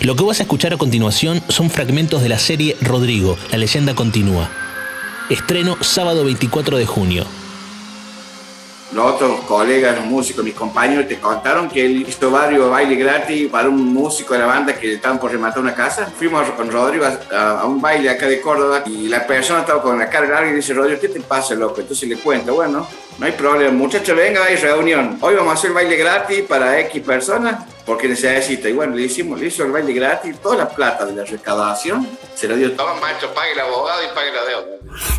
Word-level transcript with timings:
Lo 0.00 0.16
que 0.16 0.24
vas 0.24 0.40
a 0.40 0.42
escuchar 0.42 0.74
a 0.74 0.76
continuación 0.76 1.40
son 1.48 1.70
fragmentos 1.70 2.20
de 2.22 2.28
la 2.28 2.38
serie 2.38 2.76
Rodrigo, 2.80 3.38
la 3.50 3.58
leyenda 3.58 3.94
continúa. 3.94 4.50
Estreno 5.30 5.78
sábado 5.80 6.24
24 6.24 6.76
de 6.76 6.84
junio. 6.84 7.24
Los 8.92 9.14
otros 9.14 9.40
colegas, 9.40 9.96
los 9.96 10.06
músicos, 10.06 10.44
mis 10.44 10.54
compañeros 10.54 11.08
te 11.08 11.18
contaron 11.18 11.68
que 11.68 11.86
él 11.86 12.04
hizo 12.06 12.30
varios 12.30 12.70
bailes 12.70 12.98
gratis 12.98 13.48
para 13.50 13.68
un 13.68 13.92
músico 13.92 14.34
de 14.34 14.40
la 14.40 14.46
banda 14.46 14.74
que 14.74 14.94
estaban 14.94 15.18
por 15.18 15.32
rematar 15.32 15.60
una 15.60 15.74
casa. 15.74 16.12
Fuimos 16.16 16.48
con 16.50 16.70
Rodrigo 16.70 17.06
a, 17.06 17.60
a 17.60 17.64
un 17.64 17.80
baile 17.80 18.10
acá 18.10 18.26
de 18.26 18.40
Córdoba 18.40 18.82
y 18.86 19.08
la 19.08 19.26
persona 19.26 19.60
estaba 19.60 19.80
con 19.80 19.98
la 19.98 20.08
cara 20.10 20.28
larga 20.28 20.50
y 20.50 20.54
dice, 20.54 20.74
Rodrigo, 20.74 21.00
¿qué 21.00 21.08
te 21.08 21.20
pasa, 21.20 21.54
loco? 21.54 21.80
Entonces 21.80 22.08
le 22.08 22.16
cuento, 22.16 22.54
bueno, 22.54 22.86
no 23.18 23.26
hay 23.26 23.32
problema, 23.32 23.70
muchachos, 23.72 24.16
venga, 24.16 24.44
hay 24.44 24.56
reunión. 24.56 25.18
Hoy 25.20 25.34
vamos 25.36 25.52
a 25.52 25.54
hacer 25.54 25.72
baile 25.72 25.96
gratis 25.96 26.42
para 26.42 26.80
X 26.80 27.00
personas 27.02 27.64
porque 27.86 28.08
necesita. 28.08 28.68
Y 28.68 28.72
bueno, 28.72 28.96
le 28.96 29.02
hicimos, 29.02 29.38
le 29.38 29.46
hizo 29.46 29.64
el 29.64 29.70
baile 29.70 29.92
gratis, 29.92 30.36
toda 30.38 30.56
la 30.56 30.68
plata 30.68 31.06
de 31.06 31.12
la 31.12 31.24
recaudación 31.24 32.08
se 32.34 32.48
lo 32.48 32.56
dio. 32.56 32.72
Toma, 32.72 32.94
macho, 33.00 33.32
pague 33.32 33.52
el 33.52 33.60
abogado 33.60 34.02
y 34.02 34.14
pague 34.14 34.32
la 34.32 34.44
deuda. 34.44 34.76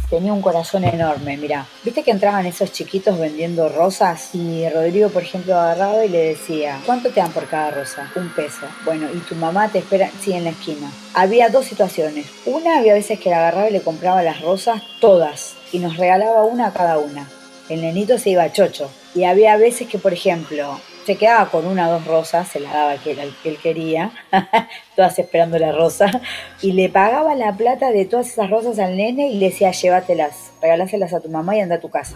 Tenía 0.10 0.34
un 0.34 0.42
corazón 0.42 0.84
enorme, 0.84 1.38
mira. 1.38 1.66
¿Viste 1.84 2.04
que 2.04 2.12
entraban 2.12 2.46
esos 2.46 2.72
chiquitos 2.74 3.18
vendiendo 3.18 3.70
rosas? 3.70 4.30
Y 4.34 4.68
Rodrigo, 4.70 5.10
por 5.10 5.24
ejemplo, 5.24 5.56
agarraba 5.56 6.04
y 6.04 6.10
le 6.10 6.30
decía, 6.30 6.82
¿cuánto 6.86 7.10
te 7.10 7.22
dan 7.22 7.32
por 7.32 7.48
cada 7.48 7.72
rosa? 7.72 8.12
Un 8.16 8.30
peso. 8.30 8.68
Bueno, 8.84 9.08
y 9.14 9.20
tu 9.20 9.36
mamá 9.36 9.70
te 9.70 9.80
espera, 9.80 10.10
sí, 10.22 10.34
en 10.34 10.44
la 10.44 10.50
esquina. 10.50 10.92
Había 11.14 11.48
dos 11.48 11.66
situaciones. 11.66 12.28
Una, 12.46 12.80
había 12.80 12.94
veces 12.94 13.20
que 13.20 13.30
la 13.30 13.38
agarraba 13.38 13.70
y 13.70 13.74
le 13.74 13.82
compraba 13.82 14.22
las 14.22 14.42
rosas 14.42 14.82
todas 15.00 15.56
y 15.72 15.80
nos 15.80 15.96
regalaba 15.96 16.44
una 16.44 16.68
a 16.68 16.74
cada 16.74 16.98
una 16.98 17.28
el 17.70 17.82
nenito 17.82 18.18
se 18.18 18.32
iba 18.32 18.52
chocho. 18.52 18.90
Y 19.14 19.24
había 19.24 19.58
veces 19.58 19.88
que, 19.88 19.98
por 19.98 20.14
ejemplo, 20.14 20.80
se 21.06 21.16
quedaba 21.16 21.50
con 21.50 21.66
una 21.66 21.90
o 21.90 21.94
dos 21.94 22.06
rosas, 22.06 22.48
se 22.48 22.60
la 22.60 22.74
daba 22.74 22.98
que, 22.98 23.16
que 23.44 23.50
él 23.50 23.58
quería, 23.62 24.12
todas 24.96 25.18
esperando 25.20 25.58
la 25.60 25.72
rosa, 25.72 26.22
y 26.62 26.74
le 26.74 26.90
pagaba 26.90 27.36
la 27.36 27.56
plata 27.56 27.92
de 27.92 28.06
todas 28.06 28.28
esas 28.28 28.50
rosas 28.50 28.80
al 28.80 28.98
nene 28.98 29.30
y 29.30 29.38
le 29.38 29.50
decía, 29.50 29.72
llévatelas, 29.72 30.52
regálaselas 30.62 31.14
a 31.14 31.20
tu 31.20 31.30
mamá 31.30 31.56
y 31.56 31.62
anda 31.62 31.76
a 31.76 31.80
tu 31.80 31.90
casa. 31.90 32.16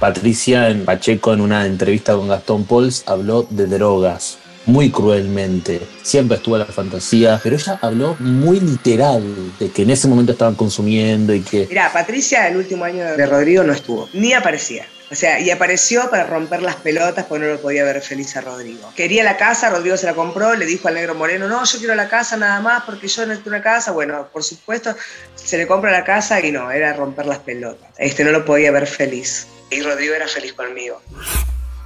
Patricia 0.00 0.74
Pacheco 0.84 1.32
en 1.32 1.40
una 1.40 1.66
entrevista 1.66 2.14
con 2.14 2.28
Gastón 2.28 2.64
Pols 2.64 3.04
habló 3.06 3.44
de 3.48 3.66
drogas 3.66 4.38
muy 4.66 4.90
cruelmente. 4.90 5.80
Siempre 6.02 6.36
estuvo 6.36 6.56
la 6.58 6.66
fantasía, 6.66 7.40
pero 7.42 7.56
ella 7.56 7.78
habló 7.82 8.16
muy 8.18 8.60
literal 8.60 9.22
de 9.58 9.70
que 9.70 9.82
en 9.82 9.90
ese 9.90 10.08
momento 10.08 10.32
estaban 10.32 10.54
consumiendo 10.54 11.34
y 11.34 11.40
que... 11.40 11.66
Mira, 11.68 11.92
Patricia 11.92 12.48
el 12.48 12.56
último 12.56 12.84
año 12.84 13.04
de 13.04 13.26
Rodrigo 13.26 13.62
no 13.62 13.72
estuvo, 13.72 14.08
ni 14.12 14.32
aparecía. 14.32 14.86
O 15.10 15.14
sea, 15.14 15.38
y 15.38 15.50
apareció 15.50 16.08
para 16.10 16.24
romper 16.24 16.62
las 16.62 16.76
pelotas 16.76 17.26
porque 17.26 17.44
no 17.44 17.52
lo 17.52 17.60
podía 17.60 17.84
ver 17.84 18.00
feliz 18.00 18.36
a 18.36 18.40
Rodrigo. 18.40 18.90
Quería 18.96 19.22
la 19.22 19.36
casa, 19.36 19.70
Rodrigo 19.70 19.96
se 19.96 20.06
la 20.06 20.14
compró, 20.14 20.54
le 20.54 20.66
dijo 20.66 20.88
al 20.88 20.94
negro 20.94 21.14
moreno, 21.14 21.46
no, 21.46 21.64
yo 21.64 21.78
quiero 21.78 21.94
la 21.94 22.08
casa 22.08 22.36
nada 22.36 22.60
más 22.60 22.82
porque 22.84 23.06
yo 23.06 23.24
necesito 23.26 23.50
una 23.50 23.62
casa. 23.62 23.92
Bueno, 23.92 24.28
por 24.32 24.42
supuesto, 24.42 24.96
se 25.36 25.58
le 25.58 25.66
compra 25.66 25.92
la 25.92 26.04
casa 26.04 26.40
y 26.40 26.50
no, 26.50 26.70
era 26.70 26.92
romper 26.94 27.26
las 27.26 27.38
pelotas. 27.38 27.88
Este 27.98 28.24
no 28.24 28.32
lo 28.32 28.44
podía 28.44 28.72
ver 28.72 28.86
feliz. 28.86 29.46
Y 29.70 29.82
Rodrigo 29.82 30.14
era 30.14 30.26
feliz 30.26 30.54
conmigo. 30.54 31.00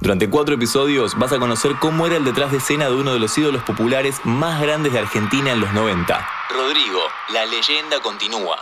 Durante 0.01 0.29
cuatro 0.29 0.55
episodios 0.55 1.19
vas 1.19 1.33
a 1.33 1.39
conocer 1.39 1.73
cómo 1.77 2.07
era 2.07 2.15
el 2.15 2.23
detrás 2.23 2.51
de 2.51 2.59
escena 2.59 2.87
de 2.87 2.95
uno 2.95 3.11
de 3.11 3.19
los 3.19 3.37
ídolos 3.37 3.63
populares 3.63 4.15
más 4.23 4.61
grandes 4.61 4.93
de 4.93 4.99
Argentina 4.99 5.51
en 5.51 5.59
los 5.59 5.73
90. 5.73 6.25
Rodrigo, 6.51 6.99
la 7.33 7.45
leyenda 7.45 7.99
continúa. 8.01 8.59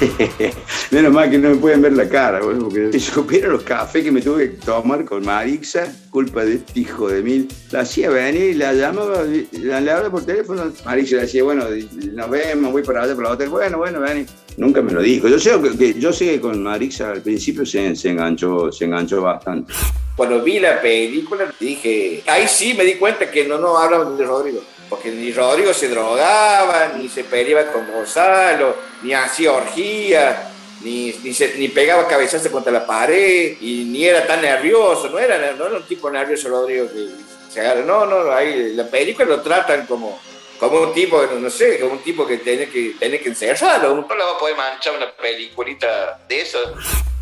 Menos 0.90 1.12
mal 1.12 1.30
que 1.30 1.38
no 1.38 1.50
me 1.50 1.56
pueden 1.56 1.82
ver 1.82 1.92
la 1.92 2.08
cara, 2.08 2.40
boludo, 2.40 2.64
porque 2.64 2.92
si 2.92 2.98
supiera 2.98 3.46
los 3.46 3.62
cafés 3.62 4.02
que 4.02 4.10
me 4.10 4.20
tuve 4.20 4.50
que 4.50 4.56
tomar 4.56 5.04
con 5.04 5.24
Marixa, 5.24 5.86
culpa 6.10 6.44
de 6.44 6.54
este 6.54 6.80
hijo 6.80 7.08
de 7.08 7.22
mil. 7.22 7.48
La 7.70 7.80
hacía 7.80 8.10
venir 8.10 8.50
y 8.50 8.54
la 8.54 8.72
llamaba, 8.72 9.22
la, 9.52 9.80
le 9.80 9.92
hablaba 9.92 10.10
por 10.10 10.26
teléfono. 10.26 10.64
Marixa 10.84 11.14
le 11.14 11.22
decía, 11.22 11.44
bueno, 11.44 11.64
nos 12.12 12.30
vemos, 12.30 12.72
voy 12.72 12.82
para 12.82 13.04
allá 13.04 13.14
para 13.14 13.28
el 13.28 13.34
hotel. 13.34 13.48
Bueno, 13.50 13.78
bueno, 13.78 14.00
vení. 14.00 14.26
Nunca 14.56 14.82
me 14.82 14.90
lo 14.90 15.00
dijo. 15.00 15.28
Yo 15.28 15.38
sé 15.38 15.52
que, 15.78 15.94
yo 15.94 16.12
sé 16.12 16.26
que 16.26 16.40
con 16.40 16.60
Marixa 16.60 17.12
al 17.12 17.22
principio 17.22 17.64
se, 17.64 17.94
se, 17.94 18.10
enganchó, 18.10 18.72
se 18.72 18.86
enganchó 18.86 19.22
bastante. 19.22 19.72
Cuando 20.20 20.42
vi 20.42 20.60
la 20.60 20.82
película 20.82 21.50
dije, 21.58 22.22
ahí 22.26 22.46
sí 22.46 22.74
me 22.74 22.84
di 22.84 22.96
cuenta 22.96 23.30
que 23.30 23.46
no, 23.46 23.56
no 23.56 23.78
hablan 23.78 24.18
de 24.18 24.26
Rodrigo 24.26 24.60
porque 24.90 25.10
ni 25.10 25.32
Rodrigo 25.32 25.72
se 25.72 25.88
drogaba, 25.88 26.92
ni 26.94 27.08
se 27.08 27.24
peleaba 27.24 27.72
con 27.72 27.90
Gonzalo, 27.90 28.76
ni 29.00 29.14
hacía 29.14 29.54
orgía, 29.54 30.52
ni, 30.82 31.10
ni, 31.22 31.32
se, 31.32 31.54
ni 31.56 31.68
pegaba 31.68 32.06
cabezazos 32.06 32.52
contra 32.52 32.70
la 32.70 32.86
pared, 32.86 33.56
y 33.62 33.86
ni 33.86 34.04
era 34.04 34.26
tan 34.26 34.42
nervioso, 34.42 35.08
no 35.08 35.18
era, 35.18 35.52
no 35.52 35.66
era 35.66 35.76
un 35.78 35.86
tipo 35.86 36.10
nervioso 36.10 36.50
Rodrigo 36.50 36.86
que 36.92 37.08
se 37.50 37.60
agarra, 37.60 37.80
no, 37.80 38.04
no, 38.04 38.30
ahí 38.30 38.74
la 38.74 38.86
película 38.90 39.26
lo 39.26 39.40
tratan 39.40 39.86
como, 39.86 40.20
como 40.58 40.82
un 40.82 40.92
tipo, 40.92 41.22
no 41.22 41.48
sé, 41.48 41.80
como 41.80 41.92
un 41.92 42.02
tipo 42.02 42.26
que 42.26 42.36
tiene 42.36 42.68
que, 42.68 42.94
tiene 42.98 43.20
que 43.20 43.30
encerrarlo, 43.30 43.94
no 43.94 44.14
le 44.14 44.22
va 44.22 44.32
a 44.32 44.38
poder 44.38 44.54
manchar 44.54 44.94
una 44.98 45.10
peliculita 45.12 46.20
de 46.28 46.42
eso. 46.42 46.58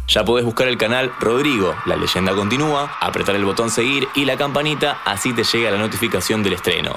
Ya 0.09 0.25
podés 0.25 0.47
buscar 0.47 0.69
el 0.69 0.79
canal 0.79 1.13
Rodrigo, 1.21 1.75
la 1.85 1.95
leyenda 1.95 2.35
continúa, 2.35 2.97
apretar 2.99 3.37
el 3.37 3.45
botón 3.45 3.71
seguir 3.71 4.09
y 4.15 4.25
la 4.25 4.39
campanita, 4.39 5.03
así 5.05 5.35
te 5.35 5.45
llega 5.45 5.71
la 5.71 5.77
notificación 5.77 6.43
del 6.43 6.55
estreno. 6.55 6.93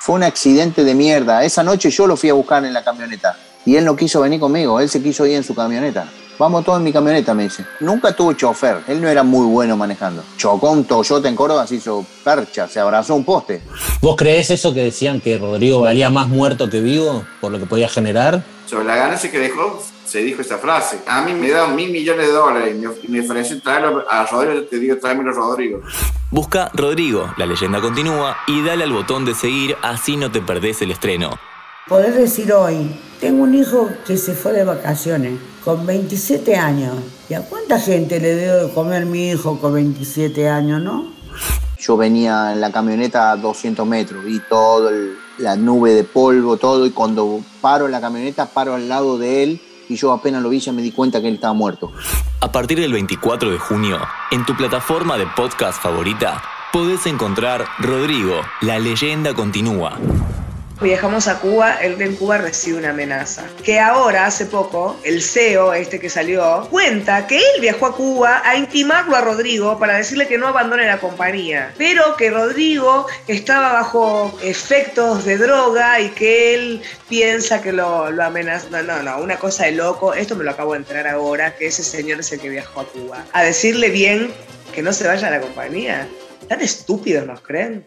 Fue 0.00 0.14
un 0.14 0.22
accidente 0.22 0.82
de 0.82 0.94
mierda. 0.94 1.44
Esa 1.44 1.62
noche 1.62 1.90
yo 1.90 2.06
lo 2.06 2.16
fui 2.16 2.30
a 2.30 2.32
buscar 2.32 2.64
en 2.64 2.72
la 2.72 2.82
camioneta. 2.82 3.36
Y 3.66 3.76
él 3.76 3.84
no 3.84 3.94
quiso 3.94 4.22
venir 4.22 4.40
conmigo, 4.40 4.80
él 4.80 4.88
se 4.88 5.02
quiso 5.02 5.26
ir 5.26 5.36
en 5.36 5.44
su 5.44 5.54
camioneta. 5.54 6.08
Vamos 6.38 6.64
todos 6.64 6.78
en 6.78 6.84
mi 6.84 6.92
camioneta, 6.92 7.34
me 7.34 7.42
dice. 7.42 7.66
Nunca 7.80 8.16
tuvo 8.16 8.32
chofer, 8.32 8.78
él 8.88 9.02
no 9.02 9.08
era 9.08 9.22
muy 9.22 9.44
bueno 9.44 9.76
manejando. 9.76 10.24
Chocó 10.38 10.70
un 10.70 10.84
Toyota 10.84 11.28
en 11.28 11.36
Córdoba, 11.36 11.66
se 11.66 11.74
hizo 11.74 12.06
percha, 12.24 12.66
se 12.66 12.80
abrazó 12.80 13.14
un 13.14 13.24
poste. 13.24 13.60
¿Vos 14.00 14.16
creés 14.16 14.50
eso 14.50 14.72
que 14.72 14.84
decían 14.84 15.20
que 15.20 15.36
Rodrigo 15.36 15.82
valía 15.82 16.08
más 16.08 16.28
muerto 16.28 16.70
que 16.70 16.80
vivo 16.80 17.26
por 17.42 17.52
lo 17.52 17.58
que 17.58 17.66
podía 17.66 17.90
generar? 17.90 18.42
Sobre 18.66 18.86
la 18.86 18.96
ganancia 18.96 19.30
que 19.30 19.38
dejó, 19.38 19.82
se 20.14 20.20
dijo 20.20 20.42
esta 20.42 20.58
frase. 20.58 21.00
A 21.08 21.22
mí 21.22 21.34
me 21.34 21.50
dan 21.50 21.74
mil 21.74 21.90
millones 21.90 22.28
de 22.28 22.32
dólares 22.32 22.76
y 23.02 23.08
me, 23.08 23.20
ofrecen 23.20 23.60
traerlo 23.60 24.04
a 24.08 24.24
Rodrigo, 24.24 24.62
te 24.62 24.78
digo, 24.78 24.96
tráemelo 24.96 25.32
a 25.32 25.34
Rodrigo. 25.34 25.80
Busca 26.30 26.70
Rodrigo, 26.72 27.34
la 27.36 27.46
leyenda 27.46 27.80
continúa, 27.80 28.36
y 28.46 28.62
dale 28.62 28.84
al 28.84 28.92
botón 28.92 29.24
de 29.24 29.34
seguir, 29.34 29.74
así 29.82 30.16
no 30.16 30.30
te 30.30 30.40
perdés 30.40 30.82
el 30.82 30.92
estreno. 30.92 31.30
Podés 31.88 32.14
decir 32.14 32.52
hoy, 32.52 32.96
tengo 33.18 33.42
un 33.42 33.56
hijo 33.56 33.90
que 34.06 34.16
se 34.16 34.34
fue 34.34 34.52
de 34.52 34.62
vacaciones 34.62 35.40
con 35.64 35.84
27 35.84 36.54
años. 36.54 36.94
¿Y 37.28 37.34
a 37.34 37.40
cuánta 37.40 37.80
gente 37.80 38.20
le 38.20 38.36
debo 38.36 38.68
de 38.68 38.72
comer 38.72 39.06
mi 39.06 39.30
hijo 39.30 39.58
con 39.58 39.74
27 39.74 40.48
años, 40.48 40.80
no? 40.80 41.12
Yo 41.80 41.96
venía 41.96 42.52
en 42.52 42.60
la 42.60 42.70
camioneta 42.70 43.32
a 43.32 43.36
200 43.36 43.84
metros, 43.84 44.24
vi 44.24 44.40
toda 44.48 44.92
la 45.38 45.56
nube 45.56 45.92
de 45.92 46.04
polvo, 46.04 46.56
todo, 46.56 46.86
y 46.86 46.90
cuando 46.90 47.40
paro 47.60 47.86
en 47.86 47.90
la 47.90 48.00
camioneta, 48.00 48.46
paro 48.46 48.74
al 48.74 48.88
lado 48.88 49.18
de 49.18 49.42
él 49.42 49.60
y 49.88 49.96
yo 49.96 50.12
apenas 50.12 50.42
lo 50.42 50.48
vi 50.48 50.60
ya 50.60 50.72
me 50.72 50.82
di 50.82 50.90
cuenta 50.90 51.20
que 51.20 51.28
él 51.28 51.34
estaba 51.34 51.54
muerto. 51.54 51.92
A 52.40 52.52
partir 52.52 52.80
del 52.80 52.92
24 52.92 53.50
de 53.50 53.58
junio, 53.58 53.98
en 54.30 54.44
tu 54.44 54.56
plataforma 54.56 55.16
de 55.16 55.26
podcast 55.36 55.82
favorita, 55.82 56.42
podés 56.72 57.06
encontrar 57.06 57.64
Rodrigo, 57.78 58.40
la 58.60 58.78
leyenda 58.78 59.34
continúa 59.34 59.98
viajamos 60.80 61.28
a 61.28 61.38
Cuba, 61.38 61.76
él 61.80 62.00
en 62.00 62.16
Cuba 62.16 62.38
recibe 62.38 62.78
una 62.78 62.90
amenaza. 62.90 63.44
Que 63.62 63.80
ahora, 63.80 64.26
hace 64.26 64.46
poco, 64.46 64.96
el 65.04 65.22
CEO, 65.22 65.74
este 65.74 66.00
que 66.00 66.10
salió, 66.10 66.66
cuenta 66.70 67.26
que 67.26 67.36
él 67.36 67.60
viajó 67.60 67.86
a 67.86 67.96
Cuba 67.96 68.42
a 68.44 68.56
intimarlo 68.56 69.16
a 69.16 69.20
Rodrigo 69.20 69.78
para 69.78 69.96
decirle 69.96 70.26
que 70.26 70.38
no 70.38 70.48
abandone 70.48 70.86
la 70.86 70.98
compañía, 70.98 71.72
pero 71.78 72.16
que 72.16 72.30
Rodrigo 72.30 73.06
estaba 73.28 73.72
bajo 73.72 74.36
efectos 74.42 75.24
de 75.24 75.38
droga 75.38 76.00
y 76.00 76.08
que 76.10 76.54
él 76.54 76.82
piensa 77.08 77.62
que 77.62 77.72
lo, 77.72 78.10
lo 78.10 78.24
amenaza. 78.24 78.68
No, 78.70 78.82
no, 78.82 79.02
no, 79.02 79.18
una 79.18 79.36
cosa 79.36 79.64
de 79.64 79.72
loco. 79.72 80.14
Esto 80.14 80.36
me 80.36 80.44
lo 80.44 80.50
acabo 80.50 80.72
de 80.72 80.78
enterar 80.78 81.06
ahora, 81.06 81.54
que 81.56 81.66
ese 81.66 81.82
señor 81.82 82.20
es 82.20 82.32
el 82.32 82.40
que 82.40 82.48
viajó 82.48 82.80
a 82.80 82.86
Cuba. 82.86 83.24
A 83.32 83.42
decirle 83.42 83.90
bien 83.90 84.32
que 84.74 84.82
no 84.82 84.92
se 84.92 85.06
vaya 85.06 85.28
a 85.28 85.30
la 85.30 85.40
compañía. 85.40 86.08
¿Tan 86.48 86.60
estúpidos 86.60 87.26
nos 87.26 87.40
creen? 87.40 87.86